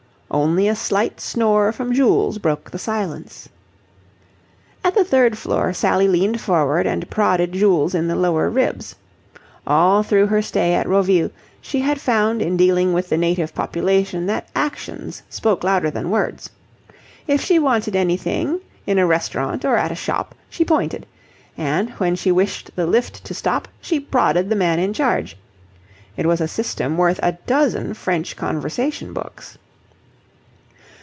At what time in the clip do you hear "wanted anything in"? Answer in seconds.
17.59-18.99